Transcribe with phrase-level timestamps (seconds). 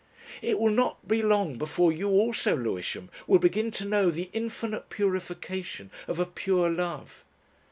[0.41, 4.89] "It will not be long before you also, Lewisham, will begin to know the infinite
[4.89, 7.23] purification of a Pure Love...."